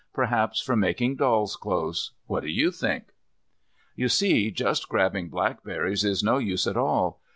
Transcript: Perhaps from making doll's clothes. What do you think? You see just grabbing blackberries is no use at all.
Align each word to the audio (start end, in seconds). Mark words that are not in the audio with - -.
Perhaps 0.13 0.59
from 0.61 0.79
making 0.79 1.17
doll's 1.17 1.55
clothes. 1.55 2.13
What 2.25 2.39
do 2.41 2.47
you 2.49 2.71
think? 2.71 3.13
You 3.95 4.09
see 4.09 4.49
just 4.49 4.89
grabbing 4.89 5.29
blackberries 5.29 6.03
is 6.03 6.23
no 6.23 6.39
use 6.39 6.65
at 6.65 6.75
all. 6.75 7.21